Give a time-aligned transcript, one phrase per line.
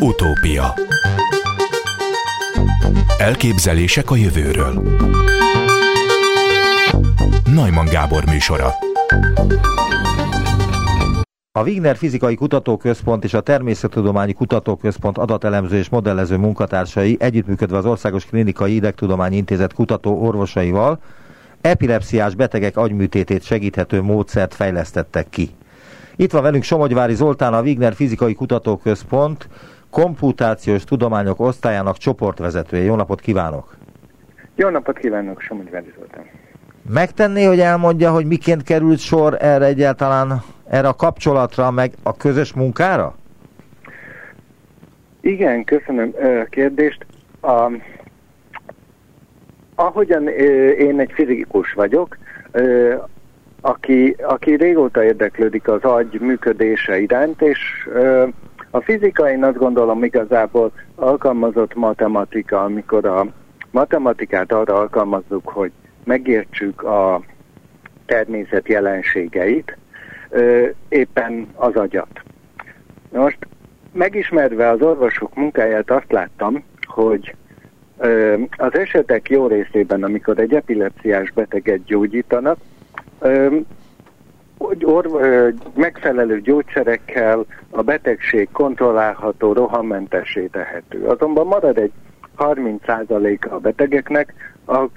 [0.00, 0.74] Utópia.
[3.18, 4.82] Elképzelések a jövőről.
[7.54, 8.68] Najman Gábor műsora.
[11.52, 18.24] A Wigner Fizikai Kutatóközpont és a Természettudományi Kutatóközpont adatelemző és modellező munkatársai együttműködve az Országos
[18.24, 21.00] Klinikai Idegtudományi Intézet kutató orvosaival
[21.60, 25.50] epilepsziás betegek agyműtétét segíthető módszert fejlesztettek ki.
[26.16, 29.48] Itt van velünk Somogyvári Zoltán, a Wigner Fizikai Kutatóközpont
[29.90, 32.84] komputációs tudományok osztályának csoportvezetője.
[32.84, 33.76] Jó napot kívánok!
[34.54, 36.24] Jó napot kívánok, Somogyvári Zoltán!
[36.92, 42.52] Megtenné, hogy elmondja, hogy miként került sor erre egyáltalán, erre a kapcsolatra, meg a közös
[42.52, 43.14] munkára?
[45.20, 47.06] Igen, köszönöm a kérdést.
[47.40, 47.70] A,
[49.74, 50.28] ahogyan
[50.78, 52.16] én egy fizikus vagyok,
[53.60, 57.88] aki, aki régóta érdeklődik az agy működése iránt, és
[58.70, 63.26] a fizika én azt gondolom igazából alkalmazott matematika, amikor a
[63.70, 65.72] matematikát arra alkalmazzuk, hogy
[66.04, 67.22] megértsük a
[68.06, 69.76] természet jelenségeit,
[70.88, 72.22] éppen az agyat.
[73.12, 73.38] Most
[73.92, 77.34] megismerve az orvosok munkáját azt láttam, hogy
[78.56, 82.58] az esetek jó részében, amikor egy epilepsziás beteget gyógyítanak,
[84.82, 85.14] orv,
[85.74, 91.06] megfelelő gyógyszerekkel a betegség kontrollálható, rohammentessé tehető.
[91.06, 91.92] Azonban marad egy
[92.38, 94.34] 30%-a a betegeknek,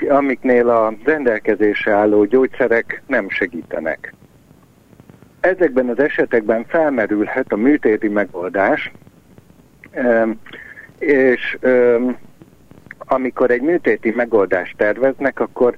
[0.09, 4.13] amiknél a rendelkezésre álló gyógyszerek nem segítenek.
[5.39, 8.91] Ezekben az esetekben felmerülhet a műtéti megoldás,
[10.99, 11.57] és
[12.97, 15.77] amikor egy műtéti megoldást terveznek, akkor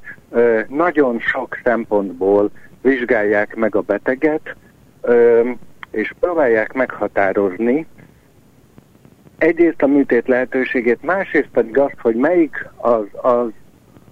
[0.67, 2.52] nagyon sok szempontból
[2.84, 4.56] vizsgálják meg a beteget,
[5.92, 7.88] és próbálják meghatározni
[9.38, 13.50] egyrészt a műtét lehetőségét, másrészt pedig azt, hogy melyik az, az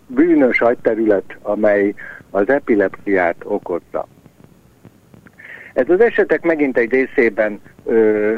[0.08, 1.94] bűnös agyterület, amely
[2.30, 4.08] az epilepsziát okozza.
[5.74, 8.34] Ez az esetek megint egy részében ö,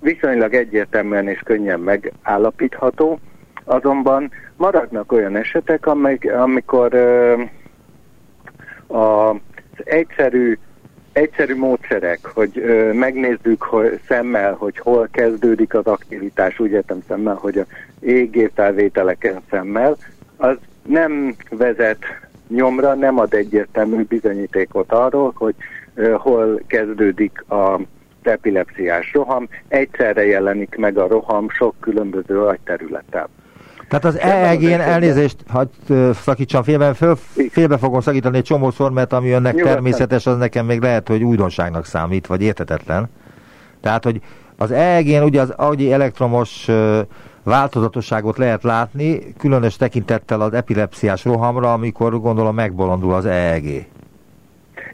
[0.00, 3.18] viszonylag egyértelműen és könnyen megállapítható,
[3.64, 7.42] azonban maradnak olyan esetek, amik, amikor ö,
[8.86, 9.36] az
[9.84, 10.58] egyszerű,
[11.12, 17.34] egyszerű módszerek, hogy ö, megnézzük hogy szemmel, hogy hol kezdődik az aktivitás, úgy értem szemmel,
[17.34, 17.66] hogy a
[18.06, 19.96] EEG felvételeken szemmel,
[20.36, 22.04] az nem vezet
[22.48, 25.54] nyomra, nem ad egyértelmű bizonyítékot arról, hogy
[25.96, 27.80] uh, hol kezdődik a
[28.22, 33.26] epilepsziás roham, egyszerre jelenik meg a roham sok különböző agyterületen.
[33.88, 35.68] Tehát az EEG-n elnézést, hadd
[36.12, 37.16] szakítsam félbe, föl,
[37.50, 39.72] félbe fogom szakítani egy csomószor, mert ami önnek Nyugodtan.
[39.72, 43.10] természetes, az nekem még lehet, hogy újdonságnak számít, vagy értetetlen.
[43.80, 44.20] Tehát, hogy
[44.56, 46.68] az EEG-n ugye az agyi elektromos
[47.44, 53.86] változatosságot lehet látni, különös tekintettel az epilepsziás rohamra, amikor gondolom megbolondul az EEG.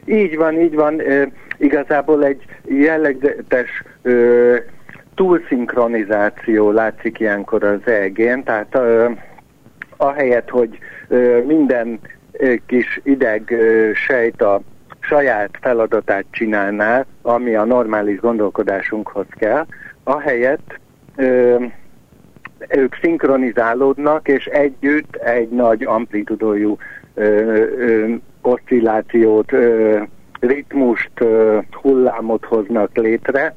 [0.05, 0.99] Így van, így van.
[0.99, 4.11] E, igazából egy jellegzetes e,
[5.15, 9.17] túlszinkronizáció látszik ilyenkor az EEG-n, tehát e,
[9.97, 10.77] ahelyett, hogy
[11.09, 11.99] e, minden
[12.31, 14.61] e, kis ideg e, sejt a
[14.99, 19.65] saját feladatát csinálná, ami a normális gondolkodásunkhoz kell,
[20.03, 20.79] ahelyett
[21.15, 21.65] ö,
[22.69, 26.77] ők szinkronizálódnak, és együtt egy nagy amplitudójú
[28.41, 29.99] oszcillációt, ö,
[30.39, 33.55] ritmust, ö, hullámot hoznak létre,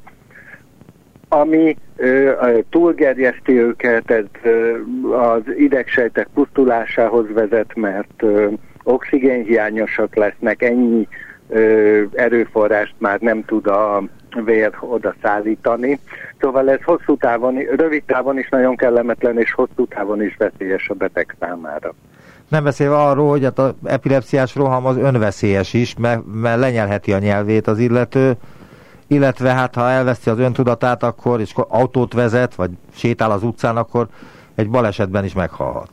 [1.29, 2.31] ami ö,
[2.69, 4.77] túlgerjeszti őket, ez ö,
[5.11, 8.47] az idegsejtek pusztulásához vezet, mert ö,
[8.83, 11.07] oxigénhiányosak lesznek, ennyi
[11.49, 14.03] ö, erőforrást már nem tud a
[14.43, 15.99] vér oda szállítani.
[16.39, 20.93] Szóval ez hosszú távon, rövid távon is nagyon kellemetlen, és hosszú távon is veszélyes a
[20.93, 21.93] beteg számára.
[22.49, 27.19] Nem beszélve arról, hogy hát az epilepsziás roham az önveszélyes is, mert, mert lenyelheti a
[27.19, 28.31] nyelvét az illető,
[29.07, 34.07] illetve hát ha elveszti az öntudatát, akkor és autót vezet, vagy sétál az utcán, akkor
[34.55, 35.89] egy balesetben is meghalhat.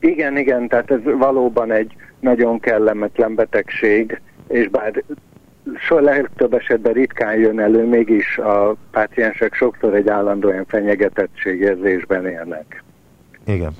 [0.00, 5.02] Igen, igen, tehát ez valóban egy nagyon kellemetlen betegség, és bár
[5.76, 12.82] so legtöbb esetben ritkán jön elő, mégis a páciensek sokszor egy állandóan fenyegetettségérzésben élnek.
[13.46, 13.72] Igen.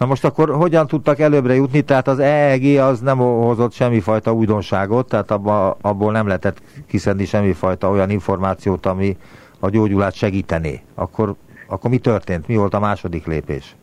[0.00, 1.80] Na most akkor hogyan tudtak előbbre jutni?
[1.80, 7.90] Tehát az EEG az nem hozott semmifajta újdonságot, tehát abba, abból nem lehetett kiszedni semmifajta
[7.90, 9.16] olyan információt, ami
[9.58, 10.80] a gyógyulát segítené.
[10.94, 11.34] Akkor,
[11.68, 12.48] akkor mi történt?
[12.48, 13.76] Mi volt a második lépés?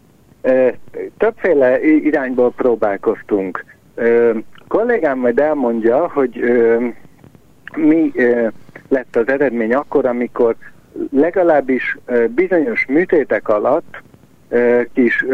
[1.17, 3.65] Többféle irányból próbálkoztunk
[4.67, 6.39] kollégám majd elmondja, hogy
[7.75, 8.11] mi
[8.87, 10.55] lett az eredmény akkor, amikor
[11.11, 11.97] legalábbis
[12.35, 14.01] bizonyos műtétek alatt
[14.93, 15.25] kis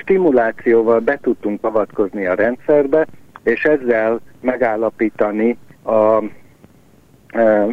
[0.00, 3.06] stimulációval be tudtunk avatkozni a rendszerbe,
[3.42, 6.22] és ezzel megállapítani a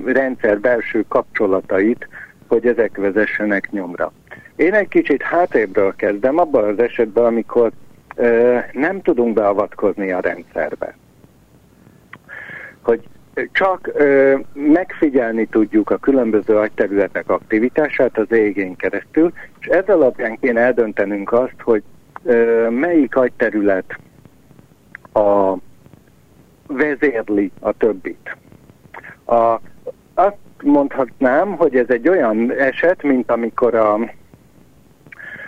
[0.05, 2.07] rendszer belső kapcsolatait,
[2.47, 4.11] hogy ezek vezessenek nyomra.
[4.55, 7.71] Én egy kicsit hátrébről kezdem, abban az esetben, amikor
[8.15, 10.97] ö, nem tudunk beavatkozni a rendszerbe.
[12.81, 13.01] Hogy
[13.51, 20.61] csak ö, megfigyelni tudjuk a különböző agyterületek aktivitását az égén keresztül, és ez alapján kéne
[20.61, 21.83] eldöntenünk azt, hogy
[22.69, 23.99] melyik agyterület
[25.13, 25.55] a
[26.67, 28.37] vezérli a többit.
[29.25, 29.59] A,
[30.13, 33.99] azt mondhatnám, hogy ez egy olyan eset, mint amikor a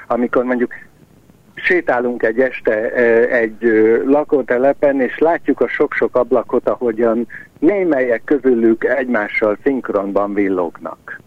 [0.07, 0.73] amikor mondjuk
[1.55, 2.91] sétálunk egy este
[3.27, 3.57] egy
[4.05, 7.27] lakótelepen, és látjuk a sok-sok ablakot, ahogyan
[7.59, 11.21] némelyek közülük egymással szinkronban villognak.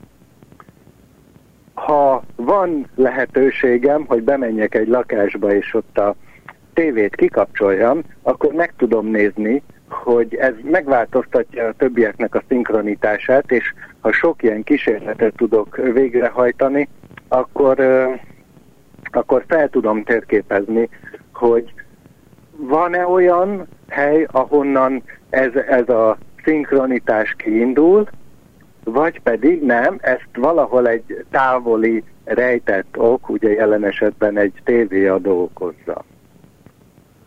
[1.84, 6.14] Ha van lehetőségem, hogy bemenjek egy lakásba, és ott a
[6.75, 14.12] tévét kikapcsoljam, akkor meg tudom nézni, hogy ez megváltoztatja a többieknek a szinkronitását, és ha
[14.12, 16.88] sok ilyen kísérletet tudok végrehajtani,
[17.29, 17.79] akkor
[19.12, 20.88] akkor fel tudom térképezni,
[21.32, 21.73] hogy
[22.56, 28.08] van-e olyan hely, ahonnan ez, ez a szinkronitás kiindul,
[28.84, 36.05] vagy pedig nem, ezt valahol egy távoli rejtett ok, ugye jelen esetben egy tévéadó okozza.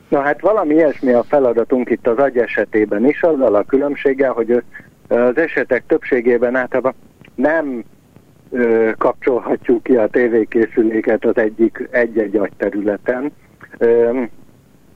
[0.10, 4.64] Na hát valami ilyesmi a feladatunk itt az agy esetében is, azzal a különbséggel, hogy
[5.08, 6.94] az esetek többségében általában
[7.36, 7.84] nem
[8.52, 13.32] ö, kapcsolhatjuk ki a tévékészüléket az egyik egy-egy agyterületen.
[13.78, 14.22] Ö,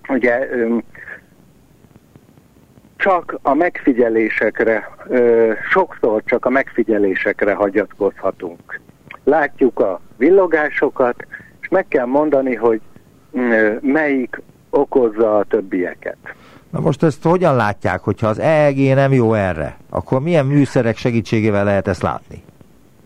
[0.08, 0.78] ugye ö,
[3.00, 8.80] csak a megfigyelésekre, ö, sokszor csak a megfigyelésekre hagyatkozhatunk.
[9.24, 11.16] Látjuk a villogásokat,
[11.62, 12.82] és meg kell mondani, hogy
[13.32, 16.18] ö, melyik okozza a többieket.
[16.70, 21.64] Na most ezt hogyan látják, hogyha az EEG nem jó erre, akkor milyen műszerek segítségével
[21.64, 22.44] lehet ezt látni?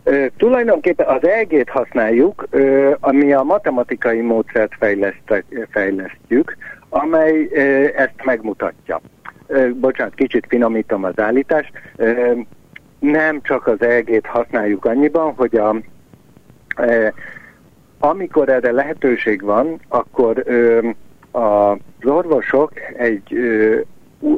[0.04, 4.74] Ö, tulajdonképpen az EG-t használjuk, ö, ami a matematikai módszert
[5.70, 6.58] fejlesztjük,
[6.90, 9.02] amely ö, ezt megmutatja.
[9.74, 11.72] Bocsánat, kicsit finomítom az állítást.
[13.00, 15.76] Nem csak az EG-t használjuk annyiban, hogy a,
[18.00, 20.44] amikor erre lehetőség van, akkor
[21.32, 23.38] az orvosok egy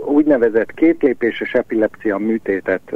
[0.05, 2.93] úgynevezett kétlépéses epilepsia műtétet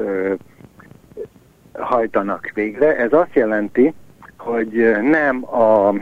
[1.73, 2.97] hajtanak végre.
[2.97, 3.93] Ez azt jelenti,
[4.37, 5.93] hogy nem a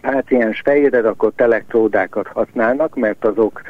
[0.00, 3.62] páciens fejére rakott elektródákat használnak, mert azok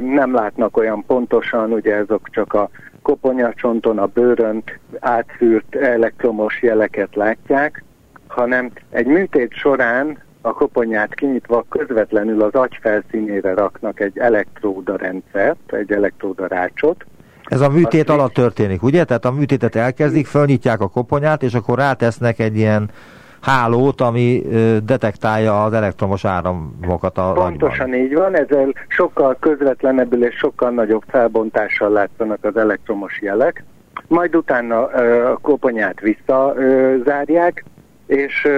[0.00, 2.70] nem látnak olyan pontosan, ugye azok csak a
[3.02, 4.62] koponyacsonton, a bőrön
[4.98, 7.84] átszűrt elektromos jeleket látják,
[8.26, 15.72] hanem egy műtét során a koponyát kinyitva közvetlenül az agy felszínére raknak egy elektróda rendszert,
[15.72, 17.04] egy elektróda rácsot,
[17.44, 19.04] ez a műtét Azt alatt történik, ugye?
[19.04, 22.90] Tehát a műtétet elkezdik, fölnyitják a koponyát, és akkor rátesznek egy ilyen
[23.42, 24.42] hálót, ami
[24.84, 28.00] detektálja az elektromos áramokat a Pontosan agyban.
[28.00, 33.64] így van, ezzel sokkal közvetlenebbül és sokkal nagyobb felbontással látszanak az elektromos jelek.
[34.06, 37.64] Majd utána a koponyát visszazárják,
[38.06, 38.48] és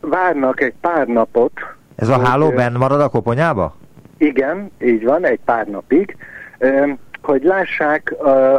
[0.00, 1.52] várnak egy pár napot.
[1.96, 3.74] Ez a háló benn marad a koponyába?
[4.18, 6.16] Igen, így van, egy pár napig
[7.22, 8.14] hogy lássák,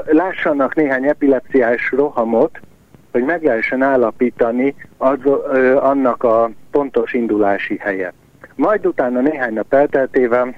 [0.05, 2.59] lássanak néhány epilepsziás rohamot,
[3.11, 8.13] hogy meg lehessen állapítani az, uh, annak a pontos indulási helye.
[8.55, 10.55] Majd utána néhány nap elteltével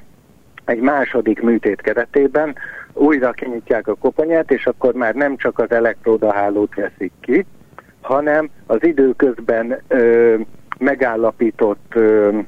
[0.65, 2.55] egy második műtét keretében
[2.93, 7.45] újra kinyitják a koponyát, és akkor már nem csak az elektródahálót veszik ki,
[8.01, 10.35] hanem az időközben ö,
[10.77, 12.39] megállapított ö,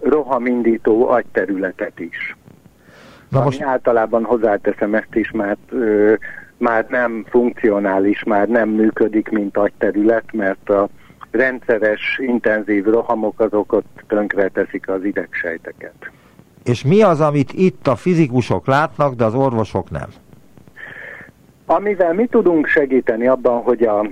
[0.00, 2.36] rohamindító agyterületet is.
[3.28, 3.62] Na most...
[3.62, 6.14] általában hozzáteszem ezt is, mert ö,
[6.58, 10.88] már nem funkcionális, már nem működik, mint agyterület, mert a
[11.30, 16.10] rendszeres, intenzív rohamok azok ott tönkre teszik az idegsejteket.
[16.64, 20.08] És mi az, amit itt a fizikusok látnak, de az orvosok nem?
[21.66, 24.08] Amivel mi tudunk segíteni abban, hogy a,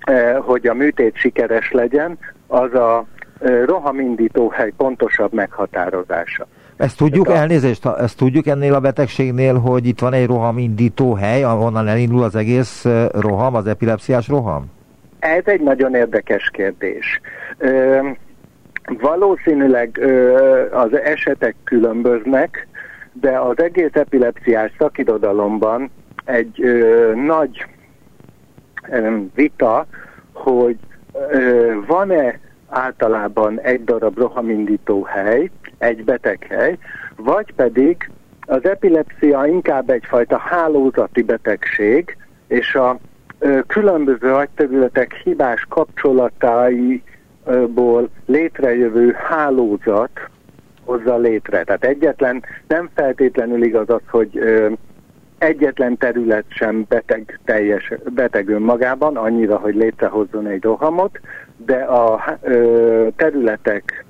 [0.00, 3.06] eh, hogy a műtét sikeres legyen, az a
[3.40, 6.46] eh, rohamindító hely pontosabb meghatározása.
[6.76, 7.36] Ezt tudjuk, a...
[7.36, 12.36] elnézést, ezt tudjuk ennél a betegségnél, hogy itt van egy rohamindító hely, ahonnan elindul az
[12.36, 14.70] egész roham, az epilepsziás roham?
[15.18, 17.20] Ez egy nagyon érdekes kérdés.
[17.58, 17.98] Ö,
[19.00, 22.66] valószínűleg ö, az esetek különböznek,
[23.12, 25.90] de az egész epilepsziás szakirodalomban
[26.24, 27.66] egy ö, nagy
[29.34, 29.86] vita,
[30.32, 30.76] hogy
[31.86, 32.38] van-e
[32.74, 36.78] általában egy darab rohamindító hely, egy beteghely,
[37.16, 38.10] vagy pedig
[38.46, 42.16] az epilepsia inkább egyfajta hálózati betegség,
[42.46, 42.98] és a
[43.38, 50.10] ö, különböző agyterületek hibás kapcsolataiból létrejövő hálózat
[50.84, 51.64] hozza létre.
[51.64, 54.72] Tehát egyetlen, nem feltétlenül igaz az, hogy ö,
[55.38, 61.20] egyetlen terület sem beteg, teljes, beteg önmagában, annyira, hogy létrehozzon egy rohamot,
[61.56, 64.04] de a ö, területek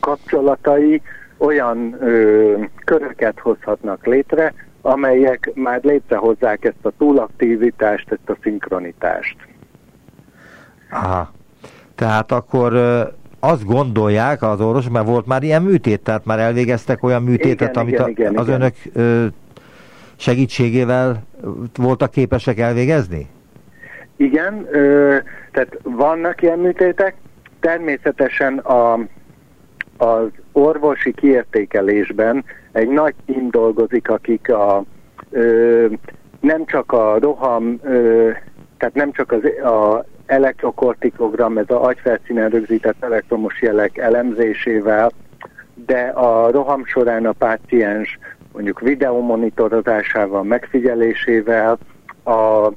[0.00, 1.02] kapcsolatai
[1.38, 9.36] olyan ö, köröket hozhatnak létre, amelyek már létrehozzák ezt a túlaktivitást, ezt a szinkronitást.
[10.90, 11.32] Aha.
[11.94, 13.02] Tehát akkor ö,
[13.40, 17.82] azt gondolják az orvos, mert volt már ilyen műtét, tehát már elvégeztek olyan műtétet, Igen,
[17.82, 18.60] amit igen, a, igen, az igen.
[18.60, 19.26] önök ö,
[20.16, 21.22] segítségével
[21.76, 23.28] voltak képesek elvégezni?
[24.20, 25.16] Igen, ö,
[25.52, 27.14] tehát vannak ilyen műtétek,
[27.60, 28.92] természetesen a,
[29.96, 34.84] az orvosi kiértékelésben egy nagy tím dolgozik, akik a,
[35.30, 35.86] ö,
[36.40, 38.30] nem csak a roham, ö,
[38.78, 45.10] tehát nem csak az a elektrokortikogram, ez a agyfelszínen rögzített elektromos jelek elemzésével,
[45.86, 48.18] de a roham során a páciens
[48.52, 51.78] mondjuk videomonitorozásával, megfigyelésével,
[52.24, 52.70] a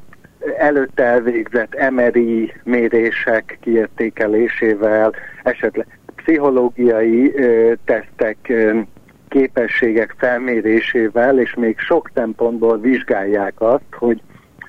[0.57, 8.79] előtte elvégzett MRI mérések kiértékelésével, esetleg pszichológiai ö, tesztek, ö,
[9.27, 14.21] képességek felmérésével, és még sok szempontból vizsgálják azt, hogy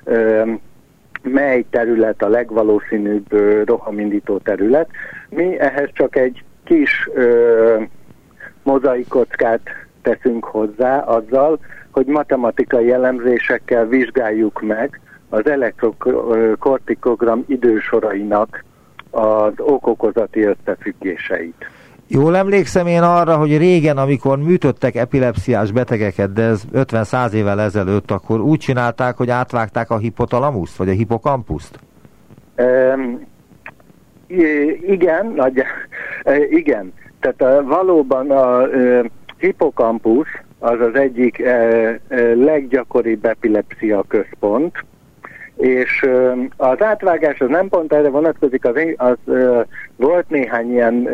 [0.05, 0.43] ö,
[1.23, 4.89] mely terület a legvalószínűbb ö, rohamindító terület.
[5.29, 7.83] Mi ehhez csak egy kis ö,
[8.63, 9.61] mozaikockát
[10.03, 11.59] teszünk hozzá azzal,
[11.91, 15.01] hogy matematikai elemzésekkel vizsgáljuk meg
[15.35, 18.65] az elektrokortikogram idősorainak
[19.11, 21.67] az okokozati összefüggéseit.
[22.07, 28.11] Jól emlékszem én arra, hogy régen, amikor műtöttek epilepsziás betegeket, de ez 50-100 évvel ezelőtt,
[28.11, 31.79] akkor úgy csinálták, hogy átvágták a hipotalamuszt, vagy a hipokampuszt?
[32.57, 33.27] Um,
[34.87, 35.63] igen, nagy,
[36.51, 36.93] igen.
[37.21, 38.69] Tehát a, valóban a, a
[39.39, 41.99] hipokampusz az az egyik e, e,
[42.35, 44.85] leggyakoribb epilepsia központ,
[45.57, 46.07] és
[46.57, 49.17] az átvágás az nem pont erre vonatkozik, az, az
[49.97, 51.09] volt néhány ilyen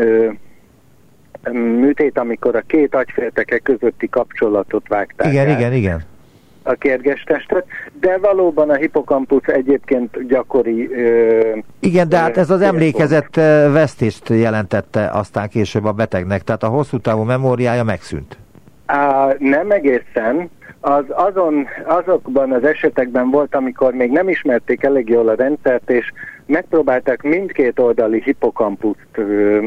[1.52, 6.02] műtét, amikor a két agyfélteke közötti kapcsolatot vágták Igen, át, igen, igen.
[6.62, 7.66] a kérgestestet,
[8.00, 10.88] de valóban a hipokampusz egyébként gyakori...
[10.92, 13.34] Ö, Igen, de hát ez az emlékezett
[13.72, 18.38] vesztést jelentette aztán később a betegnek, tehát a hosszú távú memóriája megszűnt.
[18.92, 20.50] Á, nem egészen.
[20.80, 26.12] Az azon, azokban az esetekben volt, amikor még nem ismerték elég jól a rendszert, és
[26.46, 29.58] megpróbálták mindkét oldali hipokampuszt ö,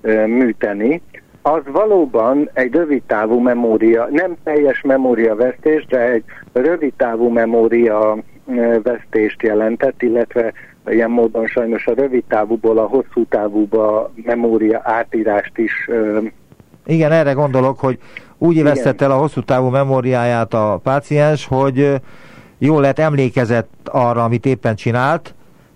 [0.00, 1.02] ö, műteni,
[1.42, 8.16] az valóban egy rövidtávú memória, nem teljes memóriavesztés, de egy rövidtávú memória
[8.82, 10.52] vesztést jelentett, illetve
[10.86, 16.18] ilyen módon sajnos a rövidtávúból a hosszú távúba memória átírást is ö,
[16.86, 17.98] Igen, erre gondolok, hogy
[18.38, 18.64] úgy Igen.
[18.64, 21.94] vesztette el a hosszú távú memóriáját a páciens, hogy
[22.58, 25.34] jól lett emlékezett arra, amit éppen csinált,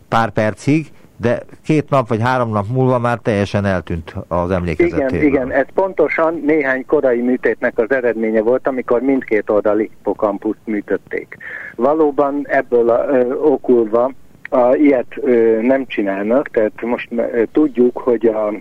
[0.09, 5.23] pár percig, de két nap vagy három nap múlva már teljesen eltűnt az Igen, emlékezetéből.
[5.27, 11.37] igen, ez pontosan néhány korai műtétnek az eredménye volt, amikor mindkét oldali hipokampuszt műtötték.
[11.77, 14.13] Valóban ebből a, ö, okulva
[14.49, 18.53] a, ilyet ö, nem csinálnak, tehát most ö, tudjuk, hogy a,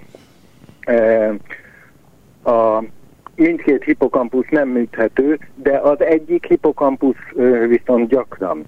[0.87, 1.33] ö,
[2.51, 2.83] a
[3.41, 7.15] mindkét hipokampusz nem műthető, de az egyik hipokampusz
[7.67, 8.65] viszont gyakran.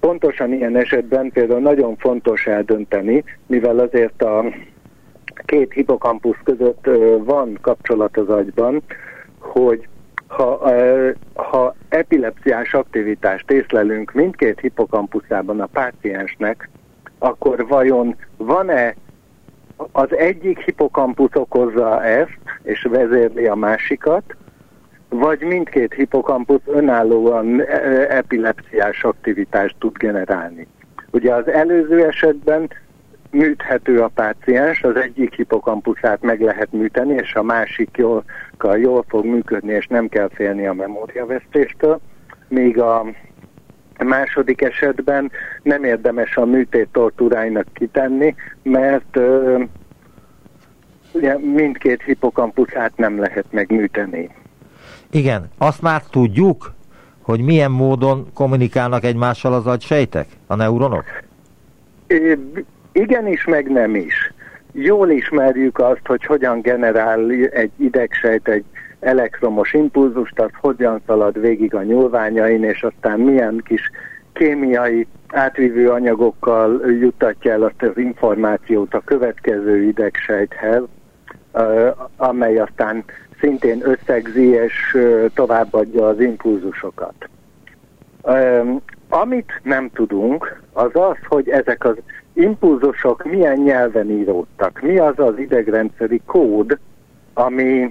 [0.00, 4.44] Pontosan ilyen esetben például nagyon fontos eldönteni, mivel azért a
[5.44, 6.88] két hipokampusz között
[7.18, 8.82] van kapcsolat az agyban,
[9.38, 9.88] hogy
[10.26, 10.70] ha,
[11.34, 16.68] ha epilepsziás aktivitást észlelünk mindkét hipokampuszában a páciensnek,
[17.18, 18.94] akkor vajon van-e
[19.92, 24.36] az egyik hipokampusz okozza ezt, és vezérli a másikat,
[25.08, 27.64] vagy mindkét hipokampusz önállóan e,
[28.16, 30.66] epilepsziás aktivitást tud generálni.
[31.10, 32.70] Ugye az előző esetben
[33.30, 38.24] műthető a páciens, az egyik hipokampuszát meg lehet műteni, és a másik jól,
[38.74, 42.00] jól fog működni, és nem kell félni a memóriavesztéstől,
[42.48, 43.06] míg a
[44.04, 45.30] második esetben
[45.62, 49.62] nem érdemes a műtét tortúráinak kitenni, mert ö,
[51.12, 54.30] ugye mindkét hipokampuszát nem lehet megműteni.
[55.10, 56.74] Igen, azt már tudjuk,
[57.22, 61.04] hogy milyen módon kommunikálnak egymással az agysejtek, a neuronok?
[62.92, 64.32] Igenis, meg nem is.
[64.72, 68.64] Jól ismerjük azt, hogy hogyan generál egy idegsejt egy
[69.00, 73.90] elektromos impulzust, az hogyan szalad végig a nyúlványain, és aztán milyen kis
[74.32, 80.82] kémiai átvívő anyagokkal juttatja el azt az információt a következő idegsejthez,
[82.16, 83.04] amely aztán
[83.40, 84.98] szintén összegzi és
[85.34, 87.28] továbbadja az impulzusokat.
[89.08, 91.96] Amit nem tudunk, az az, hogy ezek az
[92.32, 94.80] impulzusok milyen nyelven íródtak.
[94.80, 96.78] Mi az az idegrendszeri kód,
[97.34, 97.90] ami,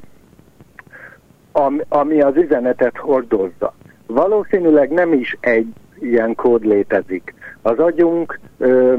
[1.89, 3.74] ami, az üzenetet hordozza.
[4.07, 5.67] Valószínűleg nem is egy
[6.00, 7.33] ilyen kód létezik.
[7.62, 8.93] Az agyunk ö,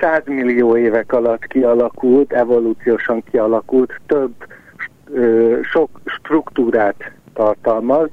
[0.00, 4.32] 100 millió évek alatt kialakult, evolúciósan kialakult, több
[5.12, 8.08] ö, sok struktúrát tartalmaz,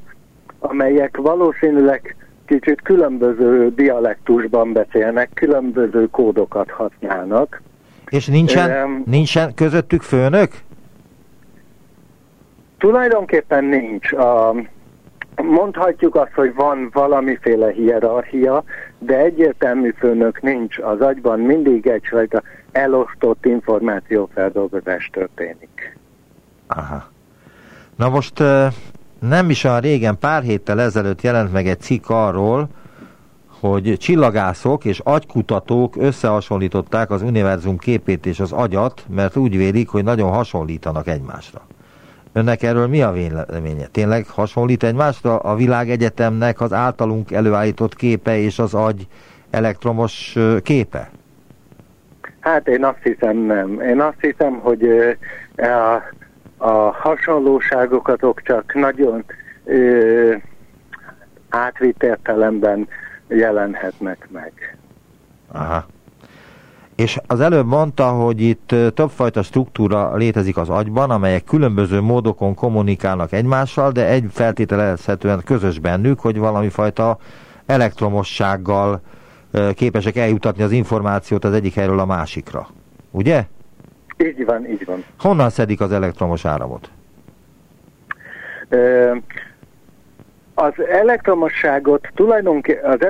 [0.59, 7.61] amelyek valószínűleg kicsit különböző dialektusban beszélnek, különböző kódokat használnak.
[8.09, 10.51] És nincsen, um, nincsen közöttük főnök?
[12.77, 14.09] Tulajdonképpen nincs.
[15.35, 18.63] Mondhatjuk azt, hogy van valamiféle hierarchia,
[18.99, 20.77] de egyértelmű főnök nincs.
[20.79, 22.41] Az agyban mindig egyfajta
[22.71, 25.97] elosztott információfeldolgozás történik.
[26.67, 27.09] Aha.
[27.95, 28.43] Na most
[29.19, 32.67] nem is olyan régen, pár héttel ezelőtt jelent meg egy cikk arról,
[33.59, 40.03] hogy csillagászok és agykutatók összehasonlították az univerzum képét és az agyat, mert úgy vélik, hogy
[40.03, 41.61] nagyon hasonlítanak egymásra.
[42.37, 43.87] Önnek erről mi a véleménye?
[43.91, 49.07] Tényleg hasonlít egymásra a világegyetemnek az általunk előállított képe és az agy
[49.49, 51.09] elektromos képe?
[52.39, 53.81] Hát én azt hiszem nem.
[53.81, 54.83] Én azt hiszem, hogy
[55.57, 56.01] a
[56.57, 59.23] a hasonlóságokat csak nagyon
[59.63, 60.35] ö,
[61.49, 62.87] átvitt értelemben
[63.27, 64.77] jelenhetnek meg.
[65.51, 65.85] Aha.
[66.97, 73.31] És az előbb mondta, hogy itt többfajta struktúra létezik az agyban, amelyek különböző módokon kommunikálnak
[73.31, 77.17] egymással, de egy feltételezhetően közös bennük, hogy valami fajta
[77.65, 79.01] elektromossággal
[79.73, 82.67] képesek eljutatni az információt az egyik helyről a másikra.
[83.11, 83.45] Ugye?
[84.17, 85.03] Így van, így van.
[85.19, 86.89] Honnan szedik az elektromos áramot?
[90.53, 93.01] Az elektromosságot tulajdonképpen, az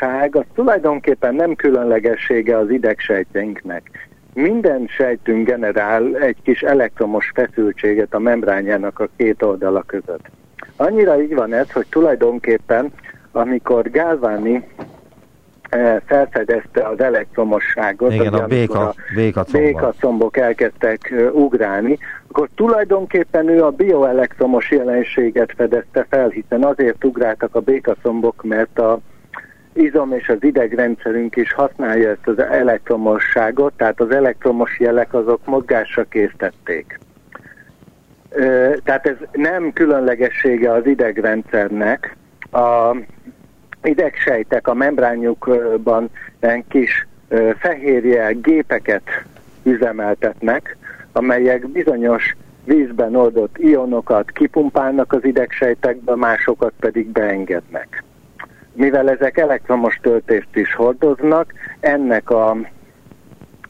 [0.00, 3.90] elektromosság az tulajdonképpen nem különlegessége az idegsejtjeinknek.
[4.34, 10.30] Minden sejtünk generál egy kis elektromos feszültséget a membránjának a két oldala között.
[10.76, 12.92] Annyira így van ez, hogy tulajdonképpen
[13.32, 14.64] amikor Galvani
[15.68, 23.48] Eh, felfedezte az elektromosságot, Igen, a béka, béka, béka combok elkezdtek uh, ugrálni, akkor tulajdonképpen
[23.48, 28.98] ő a bioelektromos jelenséget fedezte fel, hiszen azért ugráltak a békacombok, mert a
[29.72, 36.04] izom és az idegrendszerünk is használja ezt az elektromosságot, tehát az elektromos jelek azok mozgásra
[36.04, 36.98] késztették.
[38.84, 42.16] Tehát ez nem különlegessége az idegrendszernek.
[42.52, 42.96] A
[43.82, 46.10] idegsejtek a membránjukban
[46.68, 47.06] kis
[47.58, 49.02] fehérje gépeket
[49.62, 50.76] üzemeltetnek,
[51.12, 58.04] amelyek bizonyos vízben oldott ionokat kipumpálnak az idegsejtekbe, másokat pedig beengednek.
[58.78, 62.56] Mivel ezek elektromos töltést is hordoznak, ennek a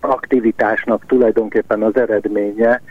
[0.01, 2.83] aktivitásnak tulajdonképpen az eredménye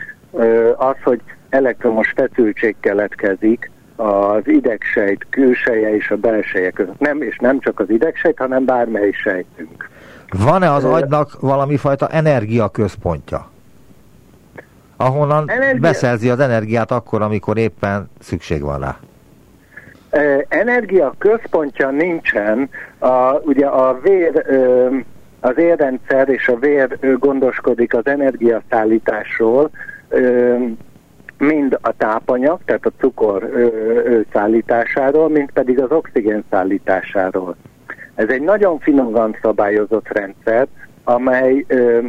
[0.78, 7.00] az, hogy elektromos feszültség keletkezik az idegsejt külseje és a belseje között.
[7.00, 9.90] Nem, és nem csak az idegsejt, hanem bármely sejtünk.
[10.30, 13.50] Van-e az agynak valami fajta energiaközpontja?
[14.96, 15.82] Ahonnan Energia...
[15.82, 18.98] beszerzi az energiát akkor, amikor éppen szükség van rá?
[20.48, 22.70] Energia központja nincsen.
[23.00, 24.46] A, ugye a vér,
[25.40, 29.70] az érrendszer és a vér gondoskodik az energiaszállításról,
[31.38, 33.50] mind a tápanyag, tehát a cukor
[34.34, 37.56] szállításáról, mind pedig az oxigén szállításáról.
[38.16, 40.68] Ez egy nagyon finoman szabályozott rendszer,
[41.04, 42.00] amely ö,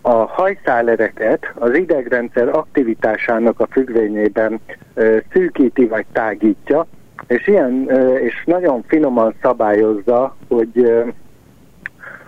[0.00, 4.60] a hajszálereket az idegrendszer aktivitásának a függvényében
[4.94, 6.86] ö, szűkíti vagy tágítja,
[7.26, 7.90] és, ilyen,
[8.22, 11.04] és nagyon finoman szabályozza, hogy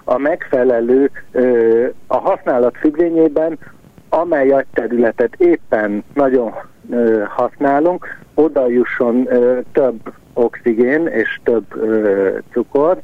[0.05, 1.11] a megfelelő,
[2.07, 3.59] a használat függvényében
[4.15, 6.53] amely agyterületet éppen nagyon
[7.29, 9.29] használunk, oda jusson
[9.73, 11.65] több oxigén és több
[12.53, 13.01] cukor,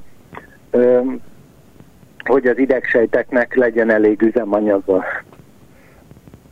[2.24, 5.04] hogy az idegsejteknek legyen elég üzemanyaga.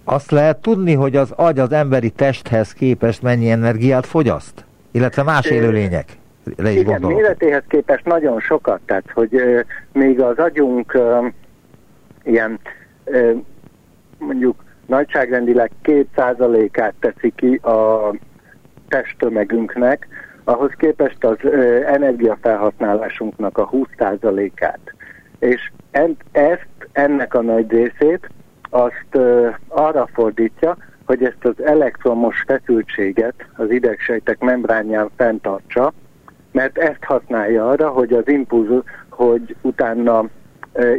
[0.04, 4.65] Azt lehet tudni, hogy az agy az emberi testhez képest mennyi energiát fogyaszt?
[4.96, 6.08] Illetve más élőlények?
[6.56, 9.60] le is Igen, méretéhez képest nagyon sokat, tehát hogy ö,
[9.92, 11.26] még az agyunk ö,
[12.22, 12.58] ilyen
[13.04, 13.32] ö,
[14.18, 18.10] mondjuk nagyságrendileg 2%-át teszi ki a
[18.88, 20.08] testtömegünknek,
[20.44, 24.94] ahhoz képest az ö, energiafelhasználásunknak a 20%-át.
[25.38, 28.30] És en, ezt, ennek a nagy részét
[28.70, 35.92] azt ö, arra fordítja, hogy ezt az elektromos feszültséget az idegsejtek membránján fenntartsa,
[36.52, 40.24] mert ezt használja arra, hogy az impulzus, hogy utána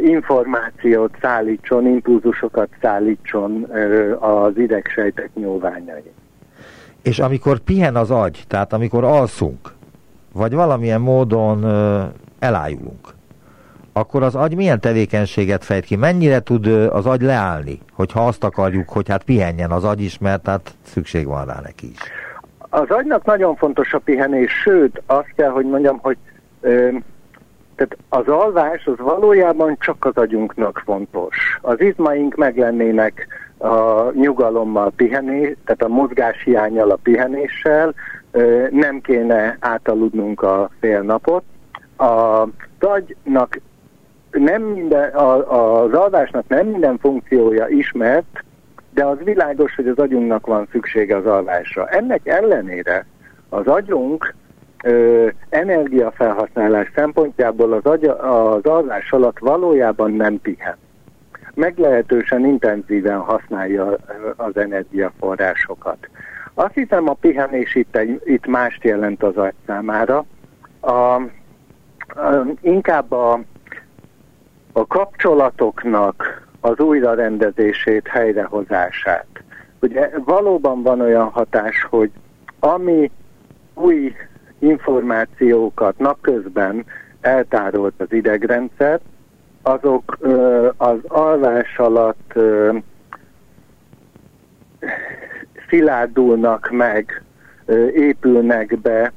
[0.04, 3.62] információt szállítson, impulzusokat szállítson
[4.18, 6.12] az idegsejtek nyúlványai.
[7.02, 9.72] És amikor pihen az agy, tehát amikor alszunk,
[10.32, 11.64] vagy valamilyen módon
[12.38, 13.08] elájulunk,
[13.98, 15.96] akkor az agy milyen tevékenységet fejt ki?
[15.96, 20.46] Mennyire tud az agy leállni, hogyha azt akarjuk, hogy hát pihenjen az agy is, mert
[20.46, 21.98] hát szükség van rá neki is.
[22.70, 26.16] Az agynak nagyon fontos a pihenés, sőt, azt kell, hogy mondjam, hogy
[26.60, 26.88] ö,
[27.76, 31.58] tehát az alvás az valójában csak az agyunknak fontos.
[31.60, 33.26] Az izmaink meglennének
[33.58, 37.94] a nyugalommal pihenés, tehát a mozgás hiányjal, a pihenéssel,
[38.30, 41.42] ö, nem kéne átaludnunk a fél napot.
[41.96, 43.60] Az agynak
[44.30, 48.44] nem minden, a, az alvásnak nem minden funkciója ismert,
[48.90, 51.88] de az világos, hogy az agyunknak van szüksége az alvásra.
[51.88, 53.06] Ennek ellenére
[53.48, 54.34] az agyunk
[54.84, 60.76] ö, energiafelhasználás szempontjából az, agy, az alvás alatt valójában nem pihen.
[61.54, 63.96] Meglehetősen intenzíven használja
[64.36, 66.08] az energiaforrásokat.
[66.54, 70.24] Azt hiszem a pihenés itt, itt mást jelent az agy számára.
[70.80, 71.22] A, a,
[72.60, 73.40] inkább a,
[74.78, 79.26] a kapcsolatoknak az újrarendezését, helyrehozását.
[79.80, 82.10] Ugye valóban van olyan hatás, hogy
[82.58, 83.10] ami
[83.74, 84.14] új
[84.58, 86.84] információkat napközben
[87.20, 89.00] eltárolt az idegrendszer,
[89.62, 92.76] azok ö, az alvás alatt ö,
[95.68, 97.22] szilárdulnak meg,
[97.64, 99.12] ö, épülnek be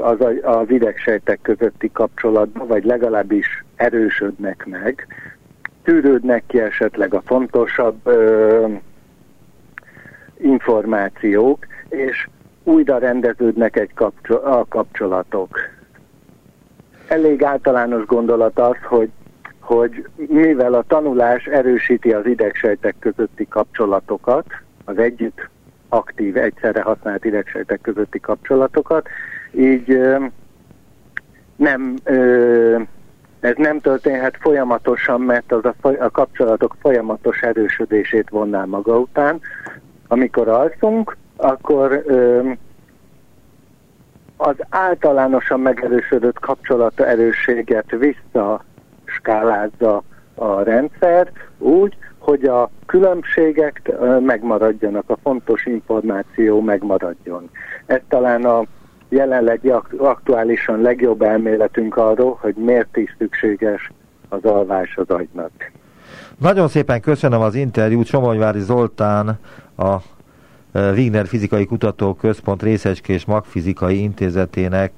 [0.00, 5.06] az, az idegsejtek közötti kapcsolatba, vagy legalábbis erősödnek meg,
[5.82, 8.66] tűrődnek ki esetleg a fontosabb ö,
[10.38, 12.28] információk, és
[12.62, 15.58] újra rendeződnek egy kapcsol- a kapcsolatok.
[17.08, 19.10] Elég általános gondolat az, hogy,
[19.60, 24.46] hogy mivel a tanulás erősíti az idegsejtek közötti kapcsolatokat,
[24.84, 25.48] az együtt
[25.88, 29.08] aktív, egyszerre használt idegsejtek közötti kapcsolatokat,
[29.56, 30.00] így
[31.56, 31.96] nem
[33.44, 39.40] ez nem történhet folyamatosan, mert az a, a kapcsolatok folyamatos erősödését vonná maga után.
[40.08, 42.04] Amikor alszunk, akkor
[44.36, 50.02] az általánosan megerősödött kapcsolata erősséget visszaskálázza
[50.34, 57.50] a rendszer úgy, hogy a különbségek megmaradjanak, a fontos információ megmaradjon.
[57.86, 58.64] Ez talán a
[59.14, 63.90] jelenlegi aktuálisan legjobb elméletünk arról, hogy miért is szükséges
[64.28, 65.50] az alvás az agynak.
[66.38, 69.38] Nagyon szépen köszönöm az interjút Somogyvári Zoltán,
[69.76, 69.96] a
[70.72, 74.92] Wigner Fizikai Kutatóközpont Részecskés Magfizikai Intézetének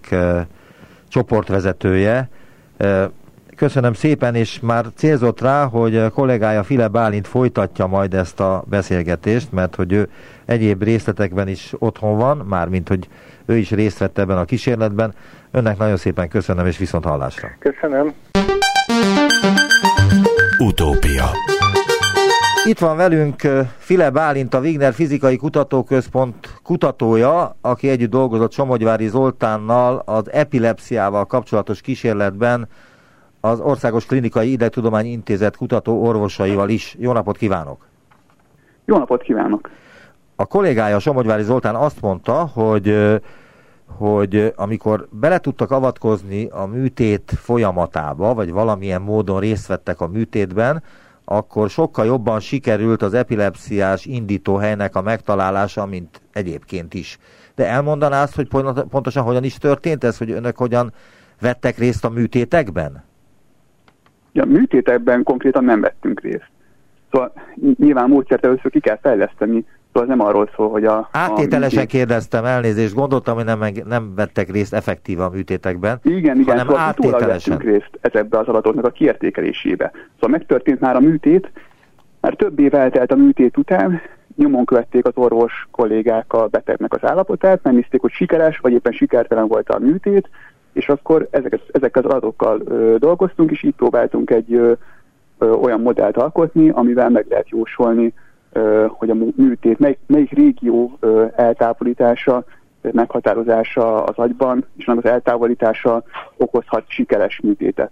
[1.09, 2.29] csoportvezetője.
[3.57, 9.53] Köszönöm szépen, és már célzott rá, hogy kollégája File Bálint folytatja majd ezt a beszélgetést,
[9.53, 10.09] mert hogy ő
[10.45, 13.09] egyéb részletekben is otthon van, mármint hogy
[13.47, 15.15] ő is részt vett ebben a kísérletben.
[15.51, 17.49] Önnek nagyon szépen köszönöm, és viszont hallásra.
[17.59, 18.13] Köszönöm.
[20.59, 21.31] Utópia
[22.65, 23.43] itt van velünk
[23.79, 31.81] File Bálint, a Wigner Fizikai Kutatóközpont kutatója, aki együtt dolgozott Somogyvári Zoltánnal az epilepsziával kapcsolatos
[31.81, 32.69] kísérletben
[33.47, 36.97] az Országos Klinikai Idegtudományi Intézet kutató orvosaival is.
[36.99, 37.87] Jó napot kívánok!
[38.85, 39.71] Jó napot kívánok!
[40.37, 43.21] A kollégája Somogyvári Zoltán azt mondta, hogy
[43.87, 50.83] hogy amikor bele tudtak avatkozni a műtét folyamatába, vagy valamilyen módon részt vettek a műtétben,
[51.25, 57.19] akkor sokkal jobban sikerült az epilepsziás indítóhelynek a megtalálása, mint egyébként is.
[57.55, 58.49] De elmondaná azt, hogy
[58.89, 60.93] pontosan hogyan is történt ez, hogy önök hogyan
[61.41, 63.05] vettek részt a műtétekben?
[64.37, 66.51] Ja, műtétekben konkrétan nem vettünk részt.
[67.11, 67.33] Szóval
[67.79, 71.09] nyilván módszert először ki kell fejleszteni, Szóval nem arról szól, hogy a...
[71.13, 75.99] Áttételesen a kérdeztem elnézést, gondoltam, hogy nem, nem vettek részt effektív a műtétekben.
[76.03, 77.59] Igen, igen, hanem szóval áttételesen.
[77.59, 79.91] részt ezekbe az adatoknak a kiértékelésébe.
[80.15, 81.51] Szóval megtörtént már a műtét,
[82.21, 84.01] mert több év eltelt a műtét után,
[84.37, 89.47] nyomon követték az orvos kollégák a betegnek az állapotát, megnézték, hogy sikeres, vagy éppen sikertelen
[89.47, 90.29] volt a műtét,
[90.77, 94.73] és akkor ezek, ezekkel az adatokkal ö, dolgoztunk, és így próbáltunk egy ö,
[95.39, 98.13] ö, olyan modellt alkotni, amivel meg lehet jósolni,
[98.53, 102.45] ö, hogy a műtét, mely, melyik régió ö, eltávolítása,
[102.81, 106.03] meghatározása az agyban, és nem az eltávolítása
[106.37, 107.91] okozhat sikeres műtétet.